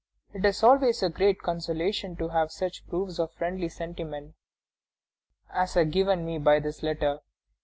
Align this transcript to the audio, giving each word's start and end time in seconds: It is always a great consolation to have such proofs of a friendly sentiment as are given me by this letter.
It 0.33 0.43
is 0.45 0.63
always 0.63 1.03
a 1.03 1.11
great 1.11 1.43
consolation 1.43 2.15
to 2.15 2.29
have 2.29 2.51
such 2.51 2.87
proofs 2.87 3.19
of 3.19 3.29
a 3.29 3.33
friendly 3.37 3.69
sentiment 3.69 4.33
as 5.53 5.77
are 5.77 5.85
given 5.85 6.25
me 6.25 6.39
by 6.39 6.59
this 6.59 6.81
letter. 6.81 7.19